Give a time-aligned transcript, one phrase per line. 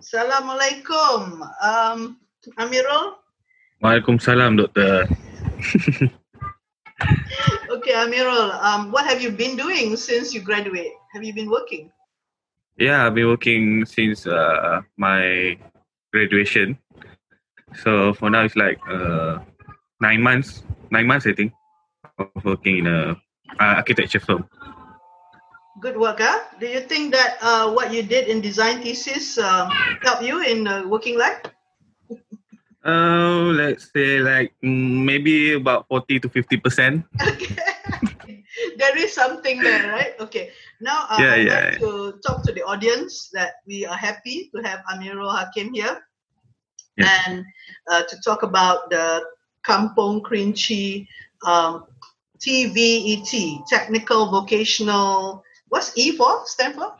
[0.00, 1.44] Assalamualaikum.
[1.60, 2.16] Um,
[2.56, 3.20] Amirul?
[3.84, 5.04] Waalaikumsalam, Doktor.
[7.76, 10.96] okay, Amirul, um, what have you been doing since you graduate?
[11.12, 11.92] Have you been working?
[12.80, 15.60] Yeah, I've been working since uh, my
[16.16, 16.80] graduation.
[17.76, 19.44] So for now, it's like uh,
[20.00, 20.64] nine months.
[20.88, 21.52] Nine months, I think,
[22.16, 23.20] of working in a
[23.60, 24.48] uh, architecture firm.
[25.80, 26.40] Good work, huh?
[26.60, 29.70] Do you think that uh, what you did in design thesis um,
[30.04, 31.40] helped you in uh, working life?
[32.84, 37.04] Uh, let's say like maybe about 40 to 50 percent.
[37.20, 37.56] Okay.
[38.76, 40.12] there is something there, right?
[40.20, 40.50] Okay.
[40.80, 44.50] Now uh, Yeah, I'd yeah, like to talk to the audience that we are happy
[44.54, 46.00] to have Amirul Hakim here
[46.96, 47.08] Yeah.
[47.28, 47.44] and
[47.90, 49.24] uh, to talk about the
[49.64, 51.06] Kampung Kerinci
[51.44, 51.84] um,
[52.40, 56.94] TVET, Technical Vocational, what's E for, stand for?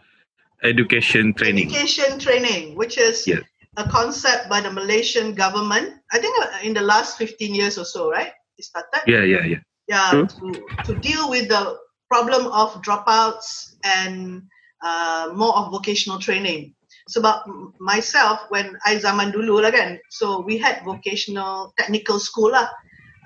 [0.63, 1.69] Education training.
[1.69, 3.43] Education training, which is Yes.
[3.77, 6.01] a concept by the Malaysian government.
[6.13, 8.33] I think uh, in the last 15 years or so, right?
[8.57, 9.05] It started.
[9.07, 9.63] Yeah, yeah, yeah.
[9.89, 10.47] Yeah, to,
[10.87, 11.77] to deal with the
[12.09, 14.43] problem of dropouts and
[14.83, 16.75] uh, more of vocational training.
[17.09, 17.43] So about
[17.81, 22.71] myself, when I zaman dulu lah kan, so we had vocational technical school lah.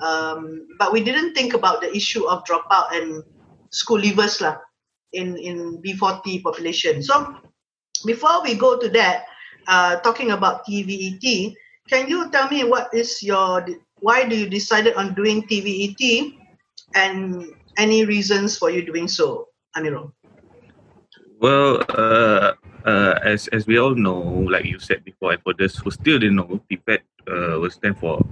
[0.01, 3.21] Um, but we didn't think about the issue of dropout and
[3.69, 4.57] school leavers lah
[5.15, 7.03] in, in B40 population.
[7.03, 7.37] So
[8.05, 9.25] before we go to that,
[9.67, 11.55] uh, talking about TVET,
[11.89, 13.67] can you tell me what is your,
[14.01, 16.37] why do you decided on doing TVET
[16.95, 20.13] and any reasons for you doing so, Amirul?
[21.41, 22.55] Well, uh,
[22.87, 26.19] uh, as as we all know, like you said before, and for those who still
[26.19, 28.25] didn't know, TVET uh, will stand for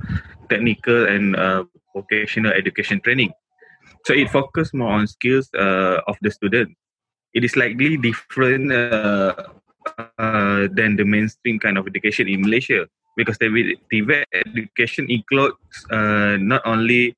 [0.48, 3.32] Technical and uh, Vocational Education Training.
[4.04, 6.74] So it focuses more on skills uh, of the student.
[7.34, 9.34] It is slightly different uh,
[10.18, 12.86] uh, than the mainstream kind of education in Malaysia
[13.16, 15.56] because the TVET education includes
[15.90, 17.16] not only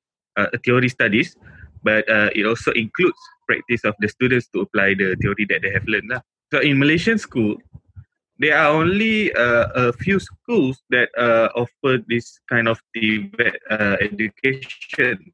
[0.63, 1.35] theory studies,
[1.83, 3.17] but it also includes
[3.47, 6.09] practice of the students to apply the theory that they have learned.
[6.09, 6.21] Lah.
[6.51, 7.57] So in Malaysian school,
[8.39, 13.95] there are only uh, a few schools that uh, offer this kind of TVET uh,
[14.01, 15.31] education.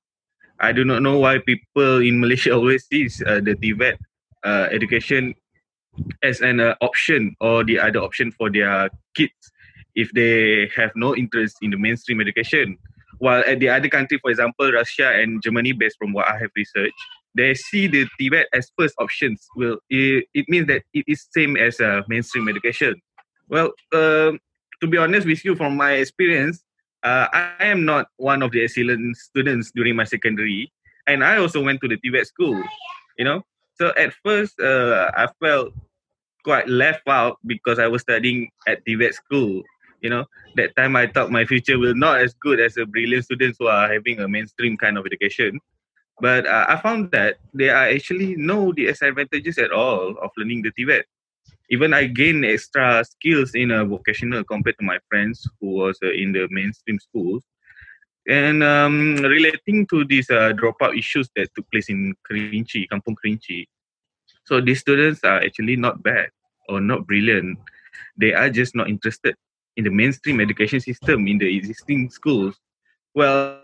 [0.62, 3.98] I do not know why people in Malaysia always sees uh, the TVET
[4.46, 5.34] uh, education
[6.24, 9.52] as an uh, option or the other option for their kids
[9.96, 12.78] if they have no interest in the mainstream education.
[13.18, 16.50] While at the other country, for example, Russia and Germany, based from what I have
[16.56, 16.96] researched,
[17.36, 19.46] they see the TVET as first options.
[19.56, 22.96] Well, it, it means that it is same as a mainstream education.
[23.50, 24.40] Well, um,
[24.82, 26.64] to be honest with you, from my experience,
[27.03, 30.72] uh, I am not one of the excellent students during my secondary,
[31.07, 32.62] and I also went to the TVET school.
[33.17, 33.41] You know,
[33.75, 35.73] so at first uh, I felt
[36.44, 39.63] quite left out because I was studying at TVET school.
[40.01, 40.25] You know,
[40.56, 43.68] that time I thought my future will not as good as the brilliant students who
[43.68, 45.59] are having a mainstream kind of education.
[46.19, 50.72] But uh, I found that there are actually no disadvantages at all of learning the
[50.72, 51.03] TVET.
[51.72, 56.12] Even I gained extra skills in a vocational compared to my friends who was uh,
[56.12, 57.44] in the mainstream schools.
[58.28, 63.66] And um, relating to these uh, dropout issues that took place in Kerinci, Kampung Kerinci,
[64.46, 66.30] so these students are actually not bad
[66.68, 67.60] or not brilliant.
[68.18, 69.36] They are just not interested
[69.78, 72.60] in the mainstream education system in the existing schools.
[73.14, 73.60] Well,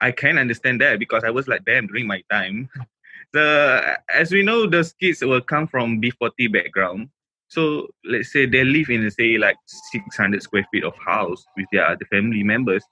[0.00, 2.68] I can understand that because I was like them during my time.
[3.32, 7.08] The as we know, those kids will come from B40 background.
[7.52, 9.56] So let's say they live in say like
[9.92, 12.82] 600 square feet of house with their other family members,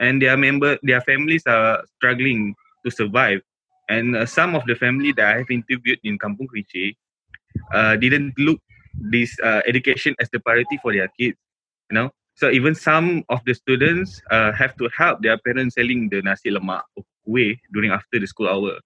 [0.00, 3.42] and their member their families are struggling to survive.
[3.90, 6.96] And uh, some of the family that I have interviewed in Kampung Kerinci
[7.74, 8.56] uh, didn't look
[8.96, 11.36] this uh, education as the priority for their kids.
[11.90, 16.08] You know, so even some of the students uh, have to help their parents selling
[16.08, 16.88] the nasi lemak
[17.26, 18.80] way during after the school hour.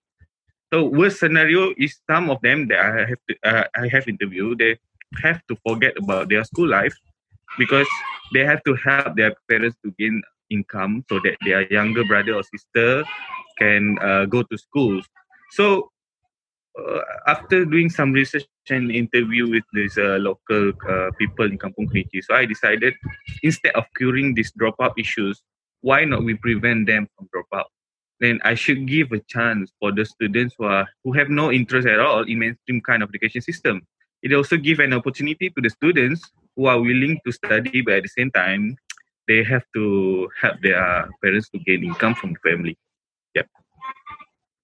[0.73, 4.59] So worst scenario is some of them that I have to, uh, I have interviewed.
[4.59, 4.77] They
[5.23, 6.95] have to forget about their school life
[7.59, 7.87] because
[8.33, 12.43] they have to help their parents to gain income so that their younger brother or
[12.43, 13.05] sister
[13.59, 15.07] can uh, go to schools.
[15.51, 15.91] So
[16.79, 21.89] uh, after doing some research and interview with these uh, local uh, people in Kampung
[21.89, 22.95] Kerinci, so I decided
[23.43, 25.43] instead of curing these dropout issues,
[25.81, 27.67] why not we prevent them from dropout?
[28.21, 31.87] Then I should give a chance for the students who are who have no interest
[31.87, 33.87] at all in mainstream kind of education system.
[34.23, 36.23] It also give an opportunity to the students
[36.57, 38.77] who are willing to study, but at the same time,
[39.29, 42.77] they have to help their parents to gain income from the family.
[43.35, 43.47] Yep.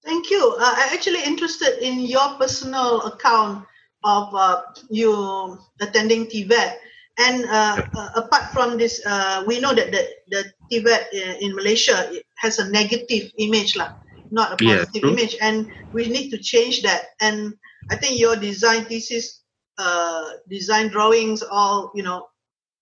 [0.05, 0.57] Thank you.
[0.59, 3.67] Uh, I'm actually interested in your personal account
[4.03, 6.75] of uh, you attending TVET
[7.19, 12.11] And uh, uh, apart from this, uh, we know that the, the TVET in Malaysia
[12.37, 13.95] has a negative image, lah,
[14.31, 15.13] not a positive true.
[15.13, 15.37] image.
[15.41, 17.15] And we need to change that.
[17.21, 17.55] And
[17.91, 19.44] I think your design thesis,
[19.79, 22.27] uh, design drawings, all, you know,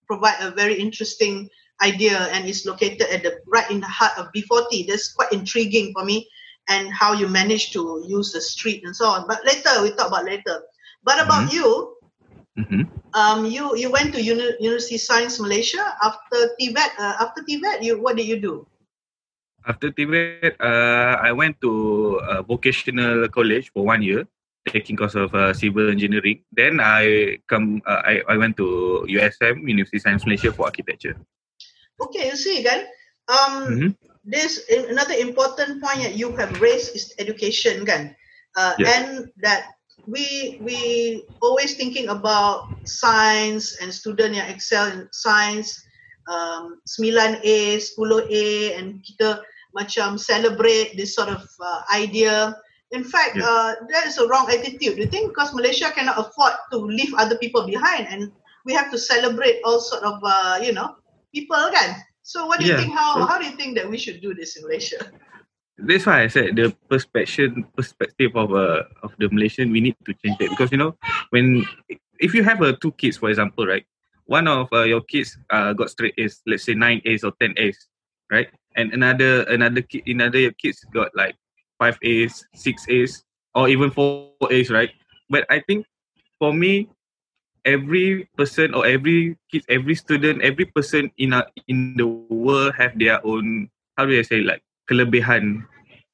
[0.07, 1.49] provide a very interesting
[1.83, 4.87] idea and is located at the right in the heart of B40.
[4.89, 6.29] That's quite intriguing for me
[6.69, 9.27] and how you manage to use the street and so on.
[9.29, 10.63] But later, we talk about later.
[11.05, 11.53] But about Mhm.
[11.53, 11.97] you,
[12.57, 12.83] hmm
[13.15, 16.91] um, you you went to Uni- University Science Malaysia after TVET.
[16.99, 18.67] Uh, after TVET, you what did you do?
[19.67, 21.71] After TVET, uh, I went to
[22.29, 24.27] a vocational college for one year,
[24.69, 26.45] taking course of uh, civil engineering.
[26.53, 31.17] Then I come, uh, I, I went to USM, University Science Malaysia for architecture.
[32.01, 32.87] Okay, you see again.
[33.31, 33.89] Um, Mhm.
[34.23, 38.15] this another important point that you have raised is education, kan?
[38.55, 38.87] Uh, Yes.
[38.95, 39.07] And
[39.43, 39.75] that
[40.07, 40.79] we we
[41.43, 45.79] always thinking about science and student yang excel in science,
[46.27, 48.47] um, 9 A, 10 A,
[48.79, 49.43] and kita
[49.73, 52.55] macam celebrate this sort of uh, idea.
[52.93, 53.49] In fact, Yeah.
[53.49, 55.01] uh, that is a wrong attitude.
[55.01, 58.29] You think because Malaysia cannot afford to leave other people behind, and
[58.69, 60.97] we have to celebrate all sort of uh, you know
[61.33, 61.97] people, again.
[62.23, 62.93] So what do you think?
[62.93, 65.01] How how do you think that we should do this in Malaysia?
[65.83, 70.13] That's why I said the perspective perspective of uh, of the Malaysian we need to
[70.15, 70.95] change that because you know
[71.33, 71.67] when
[72.21, 73.83] if you have uh, two kids for example right
[74.29, 77.57] one of uh, your kids uh, got straight A's let's say nine A's or ten
[77.57, 77.89] A's
[78.31, 78.47] right
[78.77, 81.35] and another another kid another kids got like
[81.83, 83.27] five A's six A's
[83.59, 84.95] or even four A's right
[85.27, 85.91] but I think
[86.39, 86.87] for me
[87.67, 92.99] every person or every kid every student every person in a, in the world have
[92.99, 93.69] their own
[93.99, 95.67] how do I say like kelebihan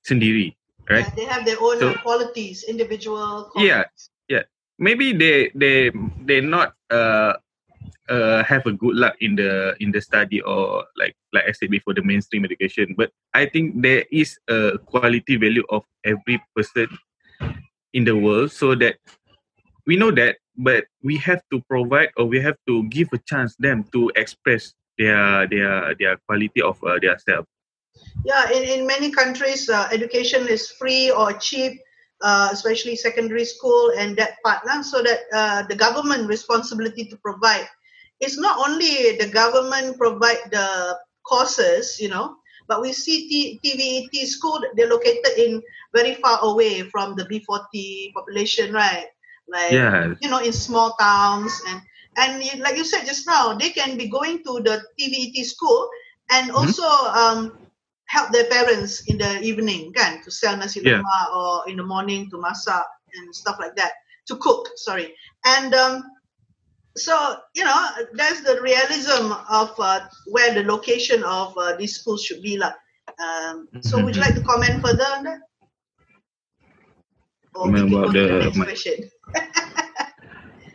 [0.05, 0.57] sendiri
[0.89, 3.53] right Yeah, they have their own So- uh, qualities, individual.
[3.61, 3.85] Yeah,
[4.29, 4.45] yeah.
[4.81, 5.93] maybe they they
[6.25, 7.37] they not uh
[8.09, 11.71] uh have a good luck in the in the study or like like I said
[11.71, 16.89] before the mainstream education but I think there is a quality value of every person
[17.93, 18.97] in the world so that
[19.87, 23.57] we know that but we have to provide or we have to give a chance
[23.59, 27.47] them to express their their their quality of uh, their self
[28.25, 31.81] Yeah, in, in many countries, uh, education is free or cheap,
[32.21, 34.65] uh, especially secondary school and that part.
[34.67, 37.69] Lah, so that uh, the government responsibility to provide.
[38.21, 42.37] It's not only the government provide the courses, you know,
[42.69, 45.63] but we see T- TVET school, they're located in
[45.95, 49.07] very far away from the B40 population, right?
[49.49, 51.81] Like, yeah you know, in small towns and
[52.17, 55.89] and like you said just now, they can be going to the TVET school
[56.31, 56.57] and Mhm.
[56.57, 56.85] also
[57.15, 57.57] um,
[58.07, 60.99] help their parents in the evening, kan, to sell nasi Yeah.
[60.99, 62.83] lemak or in the morning to masak
[63.15, 63.93] and stuff like that,
[64.27, 64.69] to cook.
[64.77, 65.15] Sorry,
[65.47, 66.03] and um,
[66.99, 67.15] so
[67.55, 67.81] you know
[68.15, 72.73] that's the realism of uh, where the location of uh, these schools should be, lah.
[73.23, 75.41] Um, so would you like to comment further on that?
[77.55, 78.97] Or Comment about the the- my- question.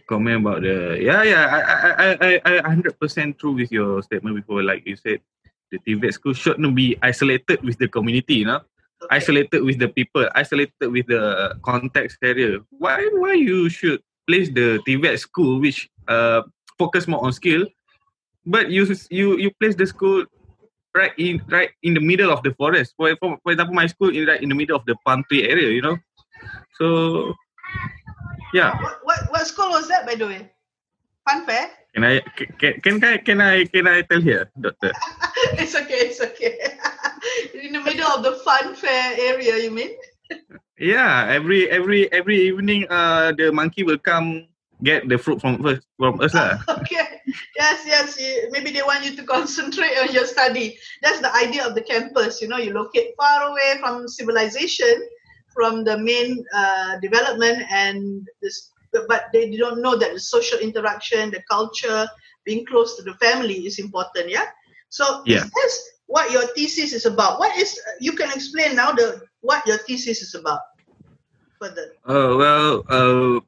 [0.10, 4.04] comment about the yeah yeah I I I I I hundred percent true with your
[4.04, 5.24] statement before like you said
[5.72, 8.62] the TVET school should not be isolated with the community you know
[9.04, 9.20] Okay.
[9.20, 14.80] isolated with the people isolated with the context area why why you should place the
[14.88, 16.42] TVET school which uh
[16.78, 17.66] focus more on skill
[18.46, 20.26] but you you you place the school
[20.96, 24.10] right in right in the middle of the forest for for, for example my school
[24.10, 25.98] is right in the middle of the palm tree area you know
[26.78, 27.34] so
[28.54, 30.42] yeah What, what what school was that, by the way?
[31.28, 31.70] Fun fair?
[31.94, 32.22] Can I
[32.62, 34.92] can can I can I can I tell here, doctor?
[35.58, 36.54] it's okay, it's okay.
[37.66, 39.98] In the middle of the fun fair area, you mean?
[40.78, 44.48] Yeah, every every every evening, uh, the monkey will come
[44.84, 46.60] get the fruit from us from us lah.
[46.84, 47.24] Okay.
[47.58, 48.20] Yes, yes.
[48.52, 50.78] Maybe they want you to concentrate on your study.
[51.02, 52.42] That's the idea of the campus.
[52.42, 55.00] You know, you locate far away from civilization,
[55.56, 58.70] from the main uh, development, and this.
[58.94, 62.06] But they don't know that the social interaction, the culture,
[62.46, 64.30] being close to the family is important.
[64.30, 64.46] Yeah.
[64.94, 65.42] So Yeah.
[65.42, 65.74] is this
[66.06, 67.40] what your thesis is about?
[67.40, 70.62] What is you can explain now the what your thesis is about
[71.64, 71.96] further.
[72.06, 73.40] Uh, well, uh,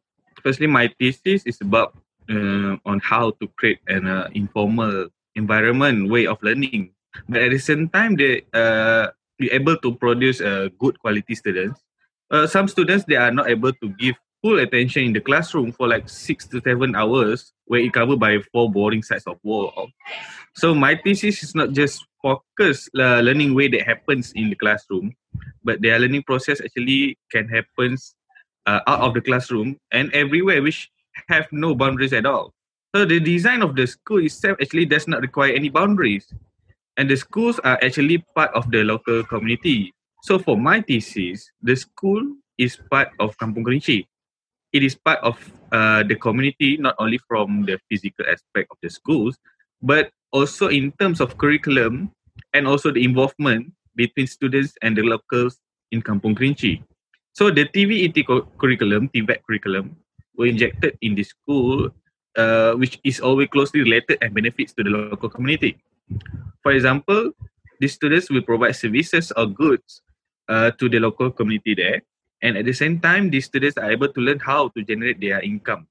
[0.46, 1.98] firstly, my thesis is about
[2.30, 6.94] uh, on how to create an uh, informal environment way of learning,
[7.28, 9.10] but at the same time, they uh,
[9.42, 11.82] be able to produce uh, good quality students.
[12.30, 15.88] Uh, some students they are not able to give full attention in the classroom for
[15.88, 19.90] like six to seven hours, where it covered by four boring sides of wall.
[20.54, 25.14] So my thesis is not just focus uh, learning way that happens in the classroom,
[25.64, 27.98] but their learning process actually can happen
[28.66, 30.90] uh, out of the classroom and everywhere which
[31.30, 32.56] have no boundaries at all
[32.96, 36.32] So the design of the school itself actually does not require any boundaries.
[36.96, 39.92] And the schools are actually part of the local community.
[40.24, 42.24] So for my thesis, the school
[42.58, 44.08] is part of Kampung Kerinci.
[44.72, 45.36] It is part of
[45.76, 49.36] uh, the community, not only from the physical aspect of the schools,
[49.84, 52.16] but also in terms of curriculum
[52.56, 55.60] and also the involvement between students and the locals
[55.92, 56.80] in Kampung Kerinci.
[57.36, 58.16] So the TVET
[58.56, 60.00] curriculum, TVET curriculum,
[60.40, 61.92] were injected in the school,
[62.40, 65.76] uh, which is always closely related and benefits to the local community.
[66.64, 67.36] For example,
[67.84, 70.02] the students will provide services or goods
[70.48, 72.08] uh, to the local community there,
[72.42, 75.44] and at the same time, the students are able to learn how to generate their
[75.44, 75.88] income.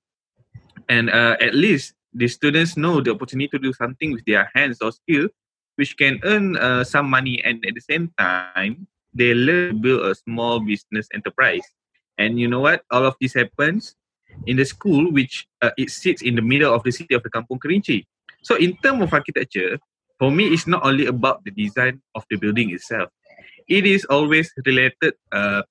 [0.89, 4.81] And uh, at least the students know the opportunity to do something with their hands
[4.81, 5.29] or skill,
[5.77, 10.07] which can earn uh, some money, and at the same time, they learn to build
[10.07, 11.65] a small business enterprise.
[12.19, 12.83] And you know what?
[12.91, 13.95] All of this happens
[14.47, 17.31] in the school, which uh, it sits in the middle of the city of the
[17.31, 18.05] Kampung Kerinci.
[18.43, 19.79] So, in terms of architecture,
[20.19, 23.11] for me, it's not only about the design of the building itself.
[23.67, 25.63] It is always related uh,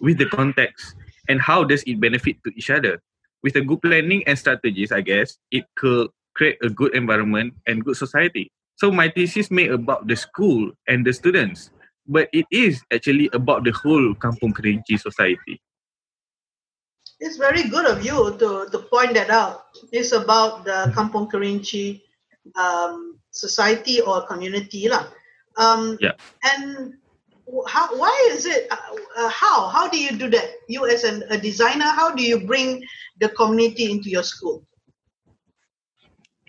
[0.00, 0.94] with the context
[1.28, 3.00] and how does it benefit to each other.
[3.42, 7.84] With a good planning and strategies, I guess it could create a good environment and
[7.84, 8.50] good society.
[8.76, 11.70] So my thesis made about the school and the students,
[12.08, 15.60] but it is actually about the whole Kampung Kerinci society.
[17.20, 19.68] It's very good of you to, to point that out.
[19.92, 22.00] It's about the Kampung Kerinci
[22.56, 24.88] um, society or community.
[24.88, 25.06] Lah.
[25.58, 26.12] Um, yeah.
[26.44, 26.94] And
[27.66, 28.76] how, why is it, uh,
[29.18, 29.68] uh, how?
[29.68, 30.46] How do you do that?
[30.68, 32.84] You as an, a designer, how do you bring
[33.20, 34.64] the community into your school?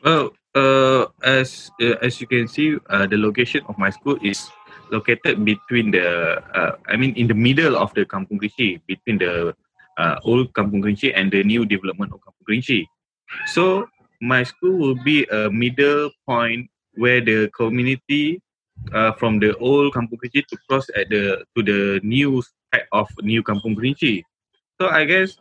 [0.03, 4.49] Well, uh, as uh, as you can see, uh, the location of my school is
[4.91, 9.55] located between the, uh, I mean, in the middle of the Kampung Kerinci, between the
[9.98, 12.86] uh, old Kampung Kerinci and the new development of Kampung Kerinci.
[13.53, 13.86] So
[14.22, 18.41] my school will be a middle point where the community
[18.93, 23.08] uh, from the old Kampung Kerinci to cross at the to the new side of
[23.22, 24.24] new Kampung Kerinci.
[24.79, 25.36] So I guess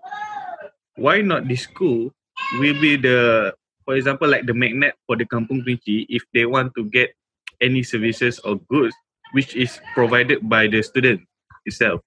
[0.99, 2.11] why not this school
[2.59, 3.55] will be the
[3.87, 7.15] for example like the magnet for the Kampung Kerinci if they want to get
[7.63, 8.95] any services or goods
[9.33, 11.21] which is provided by the student
[11.65, 12.01] itself.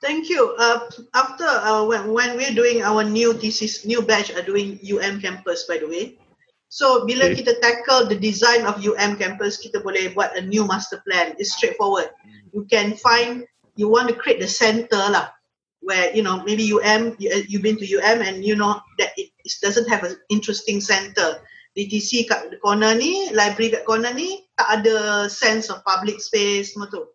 [0.00, 0.56] Thank you.
[0.58, 5.20] Uh, after uh, when, when we're doing our new thesis, new batch are doing UM
[5.20, 6.16] campus by the way.
[6.70, 7.42] So bila okay.
[7.42, 11.34] kita tackle the design of UM campus, kita boleh buat a new master plan.
[11.36, 12.08] It's straightforward.
[12.54, 15.34] You can find you want to create the center lah,
[15.82, 19.12] where you know maybe UM you, uh, you've been to UM and you know that
[19.18, 21.42] it, it doesn't have an interesting center.
[21.76, 26.90] DTC kat corner ni, library kat corner ni tak ada sense of public space semua
[26.90, 27.06] tu.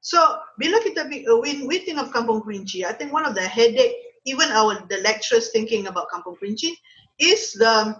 [0.00, 0.18] So
[0.56, 3.94] bila kita uh, when we think of Kampung Kerinci, I think one of the headache,
[4.24, 6.72] even our the lecturers thinking about Kampung Kerinci,
[7.20, 7.98] is the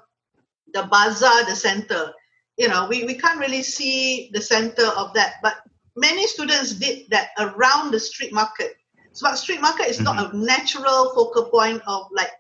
[0.73, 2.15] the bazaar, the center.
[2.57, 5.63] You know, we, we can't really see the center of that, but
[5.95, 8.75] many students did that around the street market.
[9.13, 10.17] So street market is mm-hmm.
[10.17, 12.31] not a natural focal point of like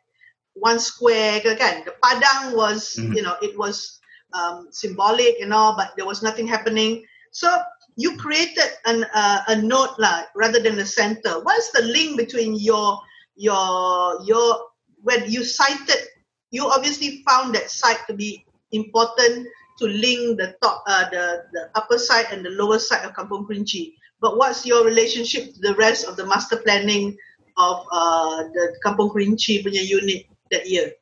[0.60, 1.84] one square again.
[1.84, 3.12] The Padang was, mm-hmm.
[3.14, 4.00] you know, it was
[4.34, 7.04] um, symbolic and all, but there was nothing happening.
[7.32, 7.48] So
[7.96, 11.40] you created an, uh, a node lah, rather than a center.
[11.42, 12.98] What's the link between your
[13.36, 14.70] your your
[15.02, 16.06] when you cited?
[16.50, 19.48] You obviously found that site to be important
[19.78, 23.46] to link the top, uh, the the upper side and the lower side of Kampung
[23.46, 23.94] Kerinci.
[24.20, 27.16] But what's your relationship to the rest of the master planning
[27.58, 30.92] of uh, the Kampung Kerinci punya unit that year?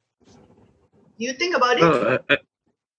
[1.17, 1.83] Do you think about it?
[1.83, 2.37] Uh, uh,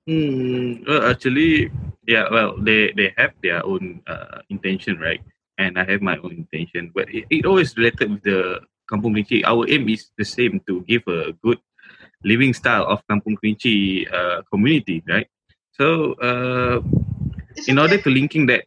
[0.10, 1.70] mm, well, actually,
[2.08, 5.22] yeah well they they have their own uh, intention right?
[5.58, 6.94] And i have my own intention.
[6.94, 10.82] But it, it always related with the kampung kerinci our aim is the same to
[10.88, 11.60] give a good
[12.24, 15.30] living style of kampung kerinci uh, community right?
[15.78, 16.82] So uh,
[17.70, 17.82] in okay.
[17.82, 18.66] order to linking that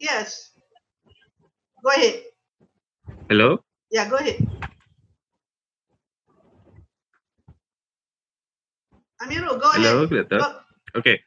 [0.00, 0.52] yes.
[1.84, 2.26] Go ahead.
[3.28, 3.62] Hello?
[3.92, 4.40] Yeah go ahead
[9.22, 10.26] Amirul, go Hello, ahead.
[10.30, 10.60] Hello,
[10.94, 11.20] Okay.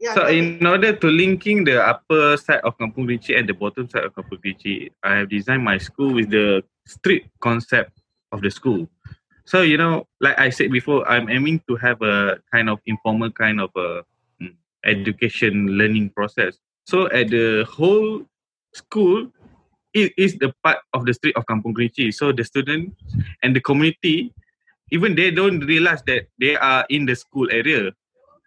[0.00, 3.90] Yeah, so in order to linking the upper side of Kampung Kerinci and the bottom
[3.90, 7.98] side of Kampung Kerinci, I have designed my school with the street concept
[8.30, 8.86] of the school.
[9.44, 13.32] So you know, like I said before, I'm aiming to have a kind of informal
[13.32, 14.04] kind of a
[14.40, 14.54] um,
[14.86, 16.58] education learning process.
[16.86, 18.22] So at the whole
[18.74, 19.32] school,
[19.94, 22.14] it is the part of the street of Kampung Kerinci.
[22.14, 22.94] So the students
[23.42, 24.32] and the community,
[24.90, 27.92] even they don't realize that they are in the school area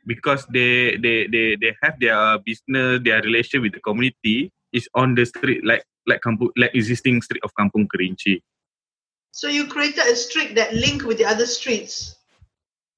[0.08, 5.14] because they they they they have their business their relation with the community is on
[5.16, 8.42] the street like like kampung like existing street of kampung kerinci
[9.32, 12.18] so you created a street that link with the other streets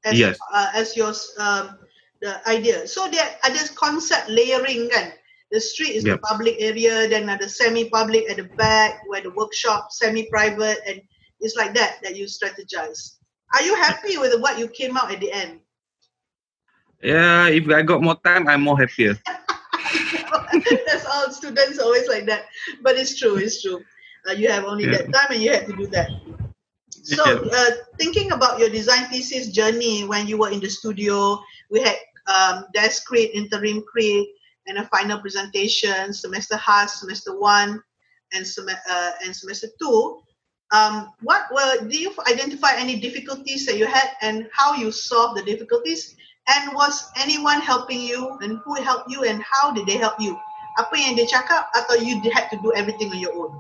[0.04, 0.38] as Yes.
[0.52, 1.80] uh, as your um,
[2.24, 2.88] the idea.
[2.88, 5.12] So there are this concept layering kan.
[5.52, 9.94] The street is the public area, then the semi-public at the back, where the workshop
[9.94, 10.98] semi-private, and
[11.46, 13.13] it's like that that you strategize.
[13.54, 15.60] Are you happy with what you came out at the end?
[17.02, 19.18] Yeah, if I got more time, I'm more happier.
[20.88, 22.46] That's all students always like that,
[22.82, 23.36] but it's true.
[23.36, 23.84] It's true.
[24.28, 24.98] Uh, you have only Yeah.
[25.04, 26.10] that time, and you had to do that.
[26.90, 27.50] So, Yeah.
[27.52, 31.98] uh, thinking about your design thesis journey when you were in the studio, we had
[32.28, 34.28] um, desk crit, interim crit,
[34.68, 37.84] and a final presentation, semester has, semester one,
[38.32, 40.24] and, sem- uh, and semester two.
[40.74, 45.38] Um, what were, do you identify any difficulties that you had and how you solved
[45.38, 46.18] the difficulties?
[46.50, 50.34] And was anyone helping you and who helped you and how did they help you?
[50.82, 53.54] Apa yang dia cakap atau you had to do everything on your own?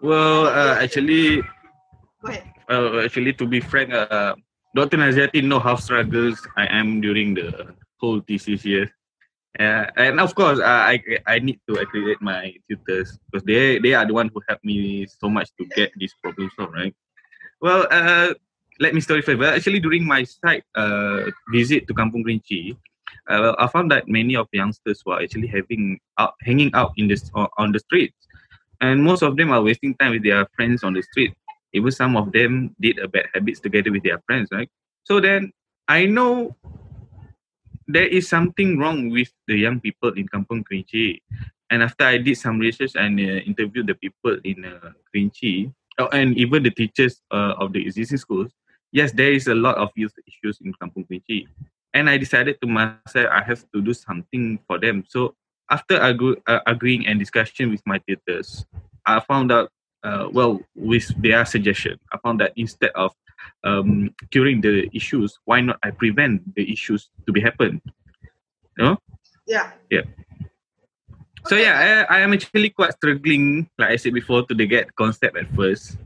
[0.00, 1.44] Well, uh, actually,
[2.24, 2.48] Go ahead.
[2.72, 4.34] uh, actually, to be frank, uh,
[4.72, 4.96] Dr.
[4.96, 8.88] Naziati know how struggles I am during the whole thesis year.
[9.58, 13.94] Uh, and of course, uh, I I need to accredit my tutors because they they
[13.94, 16.94] are the one who helped me so much to get this problem solved, right?
[17.62, 18.34] Well, uh,
[18.82, 19.38] let me story first.
[19.38, 22.74] Actually, during my site uh, visit to Kampung Kerinci,
[23.30, 27.30] uh, I found that many of youngsters were actually having out, hanging out in this
[27.34, 28.18] on the streets,
[28.82, 31.30] and most of them are wasting time with their friends on the street
[31.74, 34.70] even some of them did a bad habits together with their friends right
[35.02, 35.52] so then
[35.88, 36.56] i know
[37.86, 41.20] there is something wrong with the young people in kampung kerinci.
[41.70, 46.08] And after i did some research and uh, interviewed the people in uh, kerinci oh,
[46.12, 48.52] and even the teachers uh, of the existing schools
[48.92, 51.48] yes there is a lot of youth issues in kampung kerinci.
[51.94, 55.04] And i decided to myself i have to do something for them.
[55.08, 55.34] So
[55.70, 58.66] after argue, uh, agreeing and discussion with my tutors
[59.08, 59.72] i found out
[60.04, 63.12] uh, well, with their suggestion, I found that instead of
[63.64, 67.80] um, curing the issues, why not I prevent the issues to be happen?
[68.78, 68.96] You
[69.46, 69.72] Yeah.
[69.90, 70.02] Yeah.
[71.46, 74.94] So yeah, I, I am actually quite struggling, like I said before, to the get
[74.96, 75.98] concept at first.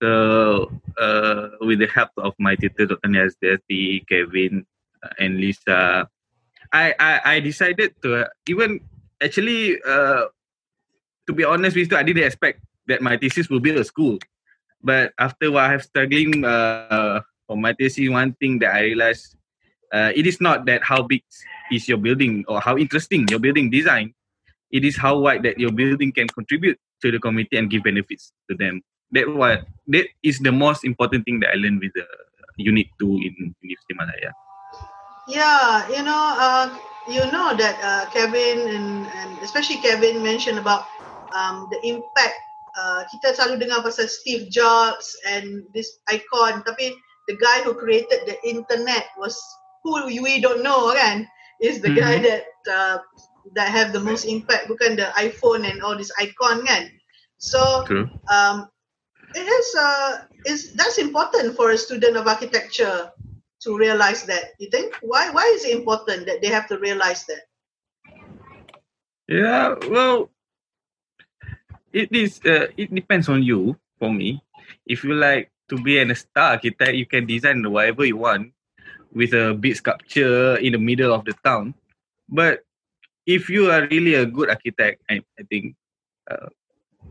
[0.00, 3.08] So uh, with the help of my tutor, Dr.
[3.10, 4.64] Naziati, Kevin,
[5.02, 6.06] uh, and Lisa,
[6.72, 8.80] I, I, I decided to uh, even
[9.20, 10.30] actually, uh,
[11.26, 14.18] to be honest with you, I didn't expect that my thesis will be a school.
[14.82, 19.36] But after while I have struggling uh, for my thesis, one thing that I realized
[19.92, 21.22] uh, it is not that how big
[21.72, 24.14] is your building or how interesting your building design.
[24.70, 28.32] It is how wide that your building can contribute to the community and give benefits
[28.50, 28.82] to them.
[29.12, 32.04] That what that is the most important thing that I learned with the
[32.60, 34.32] unit two in University Malaya.
[35.28, 36.68] Yeah, you know, uh,
[37.08, 40.84] you know that uh, Kevin and, and especially Kevin mentioned about
[41.32, 42.36] um, the impact.
[42.78, 46.94] Uh, kita selalu dengar pasal Steve Jobs and this icon, tapi
[47.26, 49.34] the guy who created the internet was
[49.82, 51.26] who we don't know kan?
[51.58, 52.22] Is the guy Mhm.
[52.22, 52.98] that uh,
[53.58, 56.86] that have the most impact, bukan the iPhone and all this icon kan?
[57.42, 58.06] So True.
[58.30, 58.70] um,
[59.34, 63.10] it is uh, is that's important for a student of architecture
[63.66, 64.54] to realize that.
[64.62, 67.42] You think why why is it important that they have to realize that?
[69.28, 70.30] Yeah, well,
[71.92, 72.40] it is.
[72.44, 73.76] Uh, it depends on you.
[73.98, 74.42] For me,
[74.86, 78.52] if you like to be an star architect, you can design whatever you want
[79.12, 81.74] with a big sculpture in the middle of the town.
[82.28, 82.62] But
[83.26, 85.74] if you are really a good architect, I, I think,
[86.30, 86.48] uh,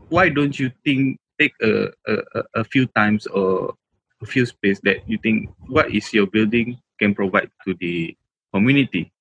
[0.08, 2.14] why don't you think take a, a
[2.54, 3.74] a- few times or
[4.22, 8.16] a few space that you think what is your building can provide to the
[8.52, 9.12] community,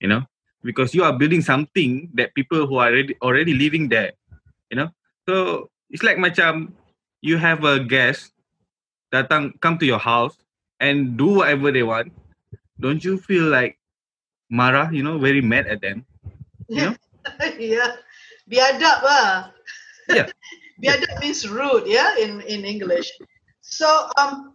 [0.00, 0.22] you know?
[0.64, 4.12] because you are building something that people who are already already living there
[4.70, 4.88] you know
[5.28, 6.72] so it's like macam
[7.22, 8.32] you have a guest
[9.14, 10.36] datang come to your house
[10.80, 12.10] and do whatever they want
[12.80, 13.78] don't you feel like
[14.50, 16.06] marah you know very mad at them
[16.68, 16.94] You know?
[17.58, 17.96] yeah,
[18.50, 19.50] biadab lah.
[20.10, 20.26] Yeah.
[20.82, 23.10] biadab means rude, yeah, in in English.
[23.62, 23.86] So
[24.18, 24.52] um,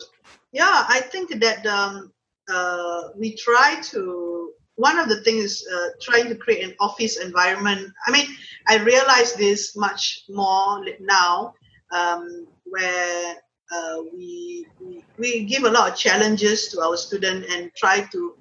[0.51, 2.11] yeah, I think that um,
[2.51, 4.51] uh, we try to.
[4.75, 7.91] One of the things is uh, trying to create an office environment.
[8.07, 8.25] I mean,
[8.67, 11.53] I realize this much more now,
[11.91, 13.35] um, where
[13.71, 18.35] uh, we, we we give a lot of challenges to our student and try to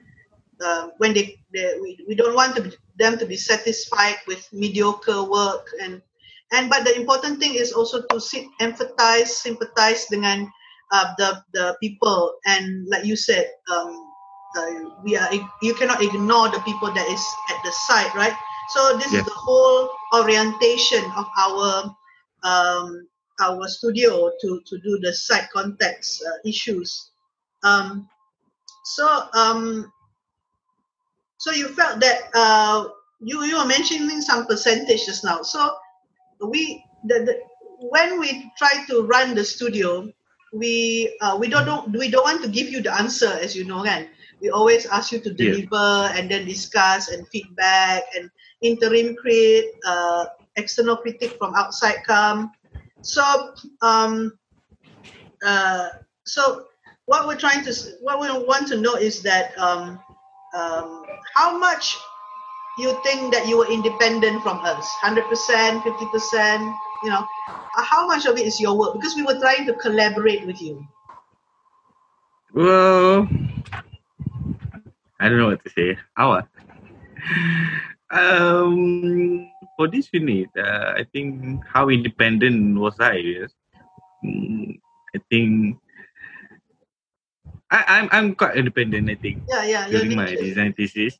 [0.60, 4.46] uh, when they, they we, we don't want to be, them to be satisfied with
[4.52, 6.02] mediocre work and
[6.52, 10.50] and but the important thing is also to sit, empathize sympathize dengan
[10.92, 14.09] uh, the the people and like you said um,
[14.58, 15.30] uh, we are
[15.62, 18.34] you cannot ignore the people that is at the site right
[18.70, 21.94] so this is the whole orientation of our
[22.44, 23.06] um,
[23.42, 27.10] our studio to to do the site context uh, issues
[27.62, 28.08] Um,
[28.84, 29.92] so um,
[31.38, 32.86] so you felt that uh,
[33.20, 35.42] you you were mentioning some percentages now.
[35.42, 35.76] So
[36.40, 37.34] we the, the
[37.90, 40.10] when we try to run the studio,
[40.52, 43.64] we uh, we don't, don't we don't want to give you the answer as you
[43.64, 44.08] know, kan?
[44.40, 46.16] We always ask you to deliver yeah.
[46.16, 48.30] and then discuss and feedback and
[48.62, 50.26] interim crit uh,
[50.56, 52.52] external critic from outside come.
[53.02, 54.32] So um,
[55.44, 55.88] uh,
[56.24, 56.66] so
[57.06, 57.72] what we're trying to
[58.02, 59.98] what we want to know is that um,
[60.54, 61.96] um, how much
[62.78, 65.20] you think that you were independent from us 100%
[65.82, 69.66] 50% you know uh, how much of it is your work because we were trying
[69.66, 70.86] to collaborate with you
[72.54, 73.28] well
[75.20, 76.40] i don't know what to say how
[78.10, 83.52] um for this unit uh, i think how independent was i yes
[84.24, 84.74] mm,
[85.14, 85.78] i think
[87.70, 89.08] I, I'm I'm quite independent.
[89.08, 89.46] I think.
[89.48, 89.88] Yeah, yeah.
[89.88, 91.18] During my design thesis,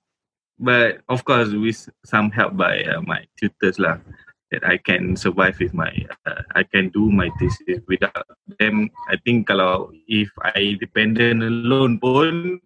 [0.59, 4.03] but of course with some help by uh, my tutors lah,
[4.51, 5.95] that I can survive with my
[6.27, 8.27] uh, I can do my thesis without
[8.59, 8.91] them.
[9.09, 12.59] I think kalau if I dependent alone pun,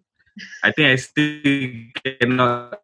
[0.63, 1.71] I think I still
[2.03, 2.81] cannot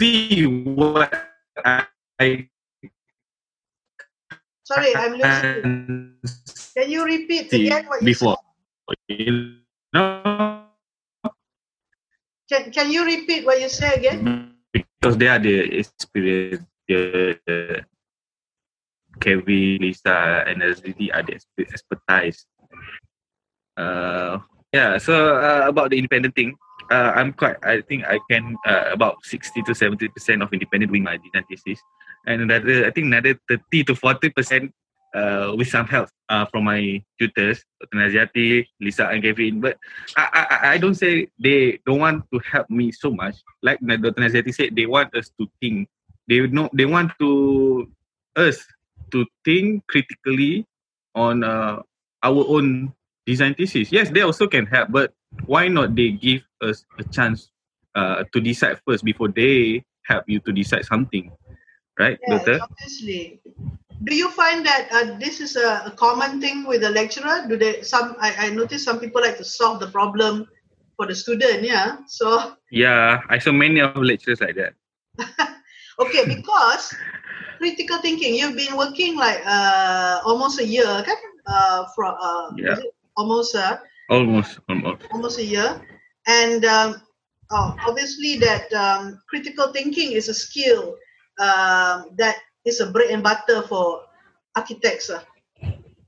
[0.00, 1.12] see what
[1.64, 2.48] I.
[4.64, 6.16] Sorry, I'm losing.
[6.76, 8.36] Can you repeat again what you before?
[9.08, 9.62] Said?
[9.92, 10.66] know
[12.48, 17.84] can, can you repeat what you say again because they are the experience the
[19.20, 22.46] Kevin, Lisa, and SDD are the expertise.
[23.76, 24.38] Uh,
[24.76, 26.52] yeah, so uh, about the independent thing,
[26.90, 30.12] uh, I'm quite, I think I can, uh, about 60 to 70%
[30.42, 31.80] of independent doing my design thesis.
[32.26, 34.72] And another, I think another 30 to 40%
[35.14, 37.96] uh, with some help uh, from my tutors, Dr.
[37.96, 39.60] Naziati, Lisa, and Kevin.
[39.60, 39.78] But
[40.16, 43.36] I, I, I don't say they don't want to help me so much.
[43.62, 44.20] Like Dr.
[44.20, 45.88] Naziati said, they want us to think.
[46.28, 47.88] They know they want to
[48.34, 48.60] us
[49.12, 50.66] to think critically
[51.14, 51.80] on uh,
[52.22, 52.92] our own
[53.26, 53.90] design thesis.
[53.90, 55.12] Yes, they also can help, but
[55.44, 57.50] why not they give us a chance
[57.94, 61.30] uh, to decide first before they help you to decide something,
[61.98, 62.60] right, Doctor?
[62.62, 63.42] Obviously,
[64.04, 67.44] do you find that uh, this is a, a, common thing with the lecturer?
[67.48, 68.14] Do they some?
[68.20, 70.46] I, I notice some people like to solve the problem
[70.96, 71.62] for the student.
[71.62, 71.98] Yeah.
[72.06, 72.54] So.
[72.72, 74.74] Yeah, I saw many of lecturers like that.
[76.00, 76.92] okay, because
[77.58, 78.34] critical thinking.
[78.34, 81.16] You've been working like uh, almost a year, kan?
[81.46, 82.74] Uh, from uh, yeah.
[83.16, 83.78] Almost uh,
[84.10, 85.80] almost almost almost a year,
[86.26, 87.02] and um,
[87.50, 90.96] oh, obviously that um, critical thinking is a skill
[91.38, 94.02] um, that is a bread and butter for
[94.56, 95.22] architects uh,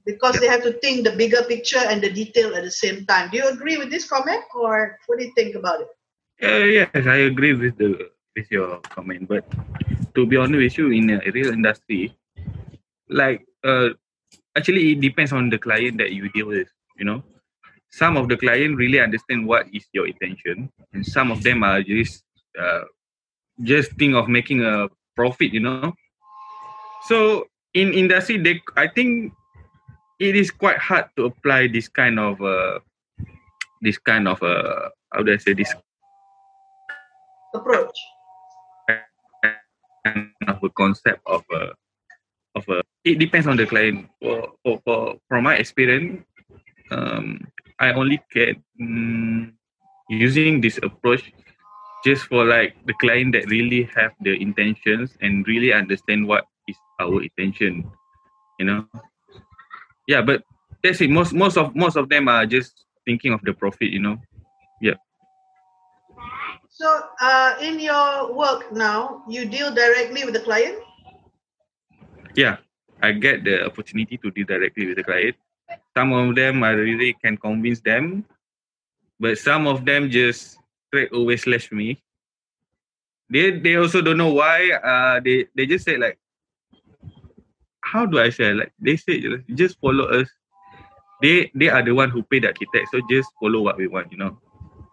[0.04, 3.28] because they have to think the bigger picture and the detail at the same time.
[3.30, 5.88] Do you agree with this comment or what do you think about it?
[6.40, 9.28] Uh, yes, I agree with the with your comment.
[9.28, 9.44] But
[10.14, 12.16] to be honest with you, in a real industry,
[13.10, 13.90] like uh,
[14.56, 16.68] actually it depends on the client that you deal with.
[16.98, 17.22] You know,
[17.90, 21.82] some of the client really understand what is your intention, and some of them are
[21.82, 22.24] just
[22.58, 22.84] uh,
[23.62, 25.52] just think of making a profit.
[25.52, 25.92] You know,
[27.06, 29.32] so in industry, they I think
[30.18, 32.80] it is quite hard to apply this kind of uh,
[33.80, 35.72] this kind of uh, how do I say this?
[37.54, 37.96] Approach.
[40.04, 41.72] Kind of a concept of a
[42.54, 44.08] of a it depends on the client.
[44.20, 46.27] For for, for from my experience
[46.90, 47.46] um
[47.80, 49.52] i only get um,
[50.08, 51.32] using this approach
[52.04, 56.76] just for like the client that really have the intentions and really understand what is
[57.00, 57.84] our intention
[58.58, 58.84] you know?
[60.06, 60.42] Yeah but
[60.82, 61.10] that's it.
[61.10, 64.18] Most most of most of them are just thinking of the profit you know?
[64.80, 64.98] Yeah.
[66.68, 66.86] So
[67.20, 70.78] uh, in your work now you deal directly with the client?
[72.34, 72.58] Yeah.
[73.02, 75.36] I get the opportunity to deal directly with the client
[75.96, 78.24] some of them i really can convince them
[79.20, 82.00] but some of them just straight away slash me
[83.30, 86.18] they they also don't know why uh they they just say like
[87.92, 89.22] how do I say like they say
[89.54, 90.28] just follow us.
[91.22, 94.12] They they are the one who pay the architect, so just follow what we want.
[94.12, 94.38] You know,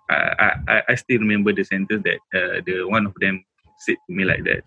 [0.09, 3.43] I I I still remember the sentence that uh, the one of them
[3.79, 4.63] said to me like that.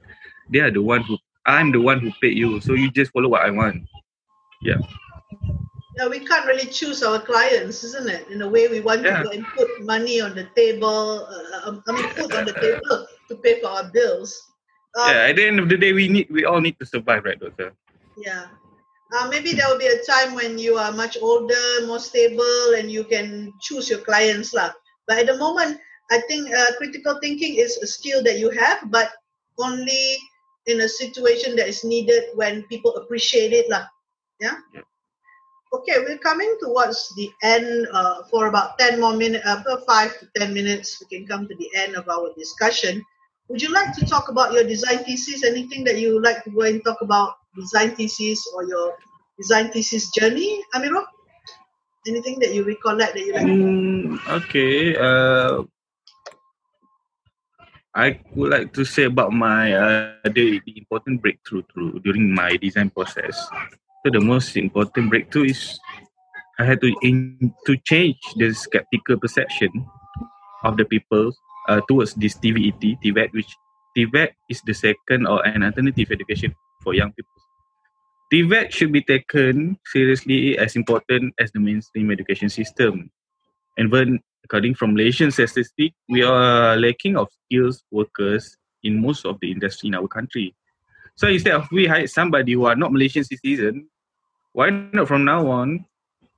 [0.50, 3.28] They are the one who I'm the one who paid you, so you just follow
[3.28, 3.82] what I want.
[4.62, 4.78] Yeah.
[5.98, 8.30] Yeah, we can't really choose our clients, isn't it?
[8.30, 9.18] In a way, we want yeah.
[9.18, 11.26] to go and put money on the table.
[11.26, 14.30] Uh, um, I mean, food on the table to pay for our bills.
[14.94, 17.24] Um, yeah, at the end of the day, we need we all need to survive,
[17.24, 17.74] right, doctor?
[18.16, 18.46] Yeah.
[19.10, 22.92] Uh, maybe there will be a time when you are much older, more stable, and
[22.92, 24.70] you can choose your clients lah.
[25.10, 25.80] But at the moment,
[26.14, 29.10] I think uh, critical thinking is a skill that you have, but
[29.58, 30.14] only
[30.66, 33.82] in a situation that is needed when people appreciate it lah.
[34.38, 34.62] Yeah.
[34.70, 34.86] yeah.
[35.68, 40.28] Okay, we're coming towards the end uh, for about 10 more minutes, uh, 5 to
[40.40, 40.96] 10 minutes.
[41.00, 43.04] We can come to the end of our discussion.
[43.48, 45.44] Would you like to talk about your design thesis?
[45.44, 48.96] Anything that you would like to go and talk about design thesis or your
[49.36, 51.04] design thesis journey, Amirul?
[52.06, 53.44] Anything that you recollect that you like?
[53.44, 54.96] Mm, okay.
[54.96, 55.68] Uh,
[57.94, 62.56] I would like to say about my uh, the, the important breakthrough through during my
[62.56, 63.36] design process.
[64.04, 65.78] So the most important breakthrough is
[66.58, 69.70] I had to in, to change the skeptical perception
[70.64, 71.32] of the people
[71.68, 73.50] uh, towards this TVET, TVET, which
[73.96, 77.38] TVET is the second or an alternative education for young people.
[78.32, 83.10] TVET should be taken seriously as important as the mainstream education system.
[83.78, 89.38] And when, according from Malaysian statistics, we are lacking of skills workers in most of
[89.40, 90.54] the industry in our country.
[91.18, 93.90] So instead of we hire somebody who are not Malaysian citizen,
[94.52, 95.84] why not from now on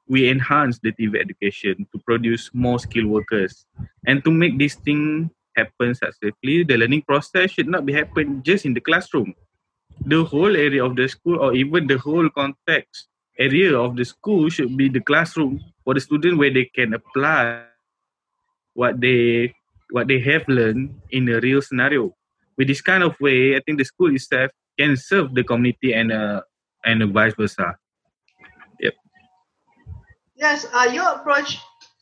[0.09, 3.67] we enhance the TVET education to produce more skilled workers?
[4.07, 8.65] And to make this thing happen successfully the learning process should not be happen just
[8.65, 9.35] in the classroom.
[10.07, 14.49] The whole area of the school or even the whole context area of the school
[14.49, 17.69] should be the classroom for the student where they can apply
[18.73, 19.53] what they
[19.93, 22.17] what they have learned in a real scenario.
[22.57, 26.13] With this kind of way i think the school itself can serve the community and
[26.13, 26.41] uh,
[26.85, 27.75] and vice versa
[28.81, 28.95] yep
[30.37, 31.59] yes uh, your approach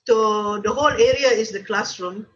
[0.06, 2.26] to the whole area is the classroom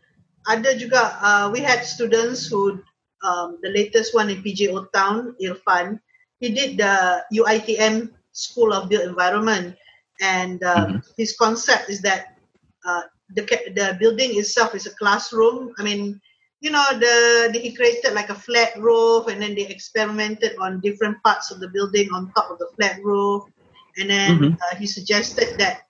[0.51, 2.83] ada juga uh, we had students who
[3.23, 6.01] um, the latest one in PJO Town, Irfan,
[6.41, 9.77] he did the UITM School of Built Environment,
[10.21, 10.99] and um, mm-hmm.
[11.17, 12.39] his concept is that
[12.85, 13.03] uh,
[13.35, 13.43] the
[13.75, 15.73] the building itself is a classroom.
[15.79, 16.21] I mean,
[16.63, 20.81] you know, the, the he created like a flat roof, and then they experimented on
[20.81, 23.43] different parts of the building on top of the flat roof,
[23.99, 24.55] and then mm-hmm.
[24.55, 25.83] uh, he suggested that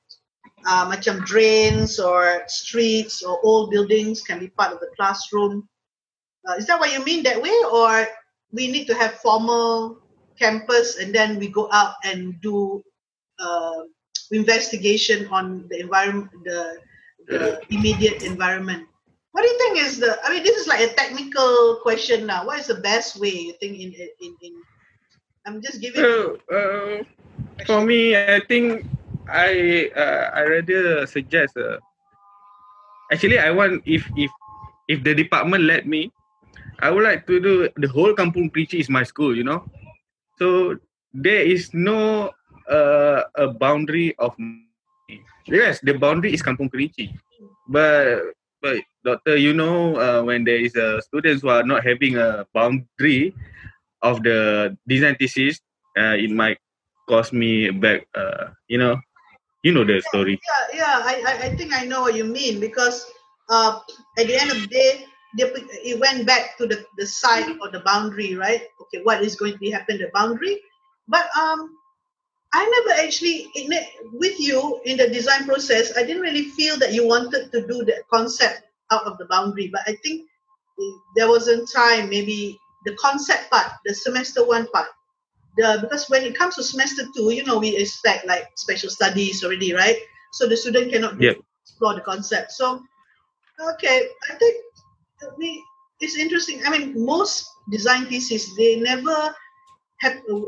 [0.64, 5.68] uh, macam drains or streets or old buildings can be part of the classroom.
[6.48, 8.08] Uh, is that what you mean that way, or
[8.50, 10.00] we need to have formal
[10.40, 12.82] campus and then we go out and do
[13.38, 13.84] uh,
[14.32, 16.80] investigation on the environment, the,
[17.28, 18.88] the immediate environment?
[19.32, 20.12] What do you think is the?
[20.24, 22.44] I mean, this is like a technical question now.
[22.44, 24.54] What is the best way you think in in in?
[25.46, 26.04] I'm just giving.
[26.04, 27.02] Uh, uh,
[27.66, 28.84] for me, I think
[29.24, 31.56] I uh, I rather suggest.
[31.56, 31.80] Uh,
[33.10, 34.30] actually, I want if if
[34.88, 36.12] if the department let me,
[36.80, 39.64] I would like to do the whole Kampung Kerinci is my school, you know.
[40.36, 40.76] So
[41.12, 42.30] there is no
[42.68, 44.36] uh, a boundary of
[45.48, 47.16] yes, the boundary is Kampung Kerinci,
[47.68, 52.16] but but doctor, you know, uh, when there is a students who are not having
[52.16, 53.34] a boundary
[54.00, 55.60] of the design thesis,
[55.98, 56.58] uh, it might
[57.08, 58.06] cost me back.
[58.14, 58.96] Uh, you know,
[59.62, 60.38] you know the story.
[60.38, 63.04] Yeah, yeah, I, I think I know what you mean because
[63.50, 63.80] uh,
[64.18, 67.80] at the end of the day, it went back to the, the side or the
[67.80, 68.62] boundary, right?
[68.80, 70.60] Okay, what is going to be happen the boundary?
[71.08, 71.74] But um,
[72.54, 73.50] I never actually
[74.12, 75.96] with you in the design process.
[75.96, 79.68] I didn't really feel that you wanted to do the concept out of the boundary,
[79.72, 80.28] but I think
[81.16, 82.10] there wasn't time.
[82.10, 84.88] Maybe the concept part, the semester one part,
[85.56, 89.42] the because when it comes to semester two, you know, we expect like special studies
[89.42, 89.96] already, right?
[90.32, 91.38] So the student cannot yep.
[91.62, 92.52] explore the concept.
[92.52, 92.82] So
[93.60, 94.56] okay, I think
[95.38, 95.62] we
[96.00, 96.60] it's interesting.
[96.66, 99.34] I mean, most design theses they never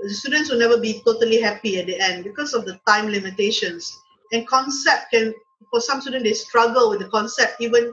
[0.09, 3.93] students will never be totally happy at the end because of the time limitations.
[4.33, 5.35] And concept can
[5.71, 7.93] for some students they struggle with the concept even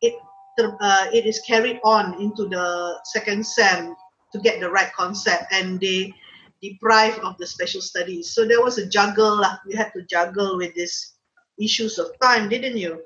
[0.00, 0.14] it
[0.58, 3.94] uh, it is carried on into the second sem
[4.32, 6.14] to get the right concept and they
[6.62, 8.30] deprive of the special studies.
[8.30, 9.44] So there was a juggle.
[9.66, 11.14] We had to juggle with these
[11.60, 13.02] issues of time, didn't you?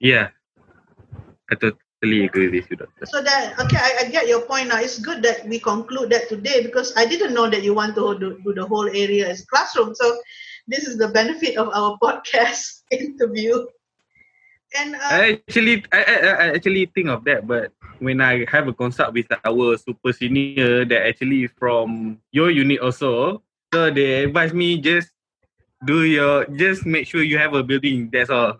[0.00, 0.28] Yeah,
[1.50, 3.06] I thought totally agree with you, doctor.
[3.06, 4.80] So that okay, I, I, get your point now.
[4.80, 8.18] It's good that we conclude that today because I didn't know that you want to
[8.18, 9.94] do, do the whole area as classroom.
[9.94, 10.18] So
[10.66, 13.66] this is the benefit of our podcast interview.
[14.76, 18.68] And uh, I actually, I, I, I actually think of that, but when I have
[18.68, 24.52] a consult with our super senior that actually from your unit also, so they advise
[24.52, 25.10] me just
[25.86, 28.10] do your, just make sure you have a building.
[28.12, 28.58] That's all.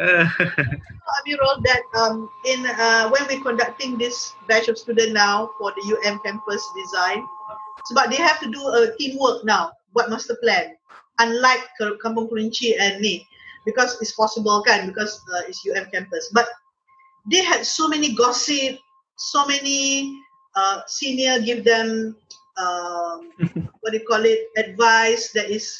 [0.00, 5.82] Amirul, that um, in uh, when we're conducting this batch of students now for the
[5.94, 7.22] UM campus design,
[7.86, 9.72] so, but they have to do a teamwork now.
[9.96, 10.76] buat master plan.
[11.16, 11.64] Unlike
[12.04, 13.24] Kampung Kerinci and me,
[13.64, 16.28] because it's possible kan, because uh, it's UM campus.
[16.36, 16.44] But
[17.24, 18.76] they had so many gossip,
[19.16, 20.12] so many
[20.52, 22.12] uh, senior give them
[22.60, 23.32] um,
[23.80, 25.72] what do you call it, advice that is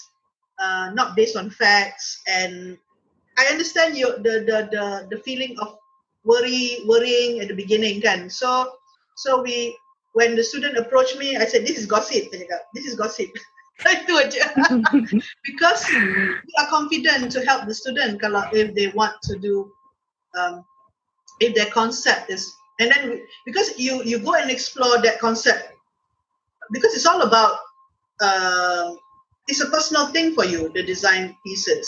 [0.57, 2.25] uh, not based on facts.
[2.25, 2.81] And
[3.39, 5.77] I understand you the, the the the feeling of
[6.25, 8.31] worry worrying at the beginning kan.
[8.31, 8.77] So
[9.17, 9.77] so we
[10.17, 12.33] when the student approached me, I said, this is gossip.
[12.33, 13.29] This is gossip.
[13.85, 14.49] Itu aja.
[15.45, 19.69] because we are confident to help the student kalau if they want to do,
[20.33, 20.65] um,
[21.45, 22.49] if their concept is,
[22.81, 25.77] and then we, because you you go and explore that concept,
[26.73, 27.61] because it's all about,
[28.25, 28.97] uh,
[29.53, 31.85] it's a personal thing for you, the design pieces.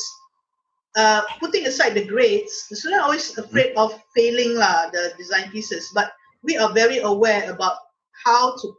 [0.99, 5.95] Uh, putting aside the grades, the student always afraid of failing lah, the design pieces,
[5.95, 6.11] but
[6.43, 7.79] we are very aware about
[8.27, 8.75] how to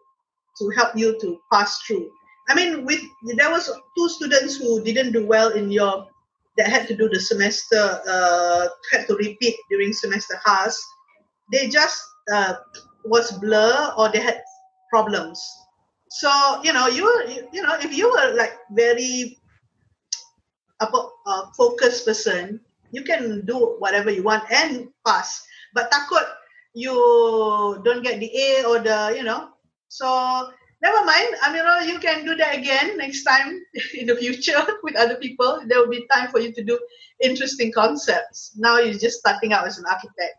[0.59, 2.11] to help you to pass through.
[2.49, 2.99] I mean, with
[3.39, 6.11] there was two students who didn't do well in your
[6.57, 10.75] that had to do the semester uh, had to repeat during semester has.
[11.53, 12.03] They just
[12.33, 12.55] uh,
[13.05, 14.43] was blur or they had
[14.89, 15.39] problems.
[16.11, 16.29] So
[16.67, 17.07] you know you
[17.55, 19.38] you know if you were like very
[20.81, 20.87] a
[21.25, 22.59] uh, focused person,
[22.91, 25.45] you can do whatever you want and pass.
[25.73, 26.25] But takut
[26.73, 26.93] you
[27.83, 29.49] don't get the A or the, you know.
[29.87, 30.49] So
[30.81, 31.35] never mind.
[31.43, 33.59] Amira, you can do that again next time
[33.93, 35.61] in the future with other people.
[35.67, 36.79] There will be time for you to do
[37.21, 38.53] interesting concepts.
[38.57, 40.35] Now you're just starting out as an architect.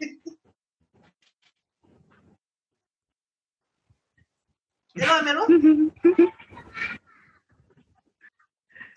[4.96, 6.38] Hello, Amirul.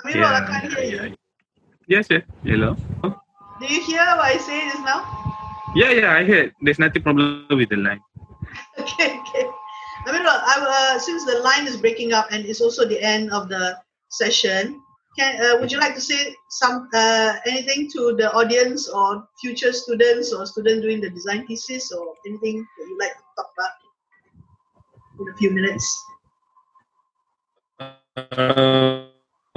[0.04, 1.16] Amirul, yeah, I can't hear yeah, you.
[1.88, 2.24] Yes, yes.
[2.44, 2.76] Hello.
[3.60, 5.02] Do you hear what I say just now?
[5.76, 6.52] Yeah, yeah, I hear.
[6.62, 8.02] There's nothing problem with the line.
[8.80, 9.46] okay, okay.
[10.06, 13.02] I mean, look, I, uh, since the line is breaking up and it's also the
[13.02, 13.78] end of the
[14.10, 14.82] session,
[15.18, 19.74] can uh, would you like to say some uh, anything to the audience or future
[19.74, 23.74] students or students doing the design thesis or anything that you'd like to talk about
[25.20, 25.88] in a few minutes?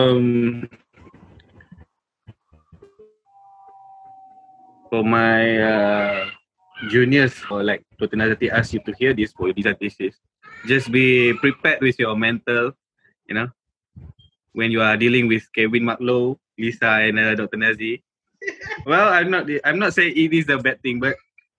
[0.00, 0.64] Um,
[4.88, 6.24] for my uh,
[6.88, 8.16] juniors or like Dr.
[8.16, 10.16] Naziati ask you to hear this for your thesis,
[10.64, 12.72] just be prepared with your mental,
[13.28, 13.52] you know,
[14.56, 17.60] when you are dealing with Kevin Marlowe, Lisa, and uh, Dr.
[17.60, 18.00] Nazi.
[18.88, 19.52] well, I'm not.
[19.68, 21.12] I'm not saying it is a bad thing, but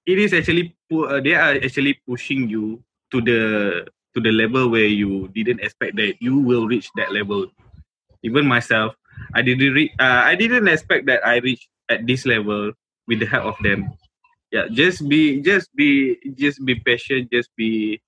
[0.10, 2.82] it is actually uh, they are actually pushing you
[3.14, 3.42] to the
[3.86, 7.54] to the level where you didn't expect that you will reach that level.
[8.24, 8.94] Even myself,
[9.34, 12.72] I didn't re- uh, I didn't expect that I reached at this level
[13.08, 13.92] with the help of them.
[14.52, 18.02] Yeah just be just be just be patient just be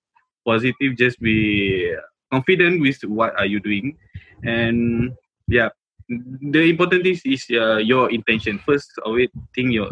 [0.44, 1.96] positive just be
[2.32, 3.98] confident with what are you doing.
[4.44, 5.14] And
[5.48, 5.70] yeah
[6.10, 8.60] the important thing is uh, your intention.
[8.60, 9.90] First always think your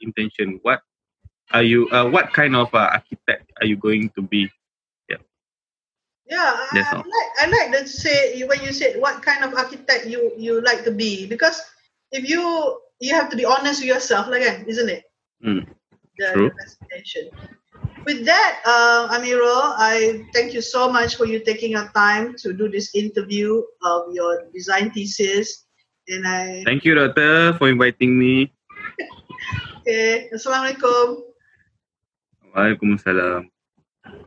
[0.00, 0.58] intention.
[0.62, 0.80] What
[1.52, 4.48] are you uh, what kind of uh, architect are you going to be
[6.30, 10.06] yeah I, I like i like to say when you said what kind of architect
[10.06, 11.60] you you like to be because
[12.12, 15.04] if you you have to be honest with yourself again, isn't it?
[15.44, 15.66] Mm.
[16.18, 16.50] The True.
[16.52, 17.32] investigation.
[18.04, 22.52] With that, uh, Amirul, I thank you so much for you taking your time to
[22.52, 25.64] do this interview of your design thesis.
[26.08, 28.52] And I thank you, Doctor, for inviting me.
[29.80, 31.28] okay, Assalamualaikum.
[32.52, 33.48] Waalaikumsalam.